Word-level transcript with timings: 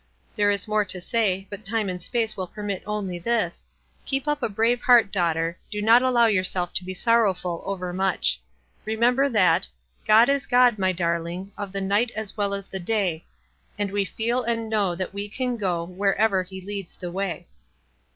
There 0.35 0.49
is 0.49 0.67
more 0.67 0.83
to 0.83 0.99
say, 0.99 1.45
but 1.51 1.63
time 1.63 1.87
and 1.87 2.01
sp:ice 2.01 2.35
will 2.35 2.47
permit 2.47 2.81
only 2.87 3.19
this— 3.19 3.67
keep 4.07 4.27
up 4.27 4.41
a 4.41 4.49
brave 4.49 4.81
heart, 4.81 5.11
daughter; 5.11 5.59
do 5.69 5.79
not 5.79 6.01
allow 6.01 6.25
yourself 6.25 6.73
to 6.73 6.83
be 6.83 6.95
sorrowful 6.95 7.61
over 7.67 7.93
much. 7.93 8.41
Remember, 8.83 9.29
that 9.29 9.67
"•God 10.07 10.27
is 10.27 10.47
God 10.47 10.79
my 10.79 10.91
darling, 10.91 11.51
Of 11.55 11.71
the 11.71 11.81
night 11.81 12.09
as 12.15 12.35
well 12.35 12.55
as 12.55 12.65
the 12.67 12.79
day, 12.79 13.25
And 13.77 13.91
we 13.91 14.03
feel 14.03 14.41
and 14.41 14.71
know 14.71 14.95
that 14.95 15.13
we 15.13 15.29
can 15.29 15.55
go 15.55 15.83
Wherever 15.83 16.41
he 16.41 16.61
leads 16.61 16.95
the 16.95 17.11
way.' 17.11 17.45